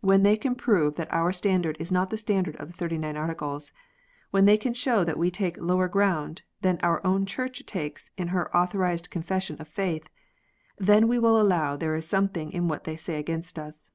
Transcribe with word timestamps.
When 0.00 0.24
they 0.24 0.36
can 0.36 0.56
prove 0.56 0.96
that 0.96 1.06
our 1.12 1.30
standard 1.30 1.76
is 1.78 1.92
not 1.92 2.10
the 2.10 2.16
standard 2.16 2.56
of 2.56 2.66
the 2.66 2.74
Thirty 2.74 2.98
nine 2.98 3.16
Articles, 3.16 3.72
when 4.32 4.44
they 4.44 4.56
can 4.56 4.74
show 4.74 5.04
that 5.04 5.16
we 5.16 5.30
take 5.30 5.56
lower 5.56 5.86
ground 5.86 6.42
than 6.62 6.80
our 6.82 7.00
own 7.06 7.26
Church 7.26 7.64
takes 7.64 8.10
in 8.18 8.26
her 8.34 8.52
authorized 8.56 9.08
Confession 9.08 9.54
of 9.60 9.68
faith, 9.68 10.08
then 10.78 11.06
we 11.06 11.20
will 11.20 11.40
allow 11.40 11.76
there 11.76 11.94
is 11.94 12.08
something 12.08 12.50
in 12.50 12.66
what 12.66 12.82
they 12.82 12.96
say 12.96 13.20
against 13.20 13.56
us. 13.56 13.92